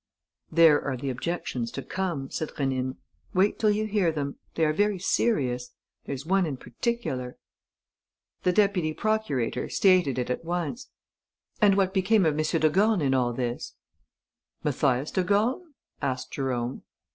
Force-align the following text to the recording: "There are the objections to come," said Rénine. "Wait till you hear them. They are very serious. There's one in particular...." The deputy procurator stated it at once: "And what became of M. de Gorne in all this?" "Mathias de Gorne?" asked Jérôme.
"There 0.51 0.83
are 0.83 0.97
the 0.97 1.11
objections 1.11 1.69
to 1.73 1.83
come," 1.83 2.31
said 2.31 2.49
Rénine. 2.55 2.95
"Wait 3.35 3.59
till 3.59 3.69
you 3.69 3.85
hear 3.85 4.11
them. 4.11 4.37
They 4.55 4.65
are 4.65 4.73
very 4.73 4.97
serious. 4.97 5.73
There's 6.05 6.25
one 6.25 6.47
in 6.47 6.57
particular...." 6.57 7.37
The 8.41 8.51
deputy 8.51 8.95
procurator 8.95 9.69
stated 9.69 10.17
it 10.17 10.31
at 10.31 10.43
once: 10.43 10.89
"And 11.61 11.77
what 11.77 11.93
became 11.93 12.25
of 12.25 12.33
M. 12.33 12.43
de 12.59 12.69
Gorne 12.71 13.01
in 13.01 13.13
all 13.13 13.31
this?" 13.31 13.75
"Mathias 14.63 15.11
de 15.11 15.23
Gorne?" 15.23 15.75
asked 16.01 16.33
Jérôme. 16.33 16.81